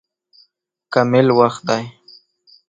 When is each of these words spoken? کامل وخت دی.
کامل 0.93 1.27
وخت 1.39 1.57
دی. 1.69 1.83